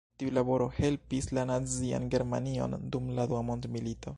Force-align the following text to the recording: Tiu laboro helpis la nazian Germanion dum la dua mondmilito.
Tiu 0.21 0.29
laboro 0.35 0.69
helpis 0.77 1.27
la 1.39 1.43
nazian 1.49 2.09
Germanion 2.15 2.75
dum 2.97 3.13
la 3.21 3.31
dua 3.35 3.45
mondmilito. 3.53 4.09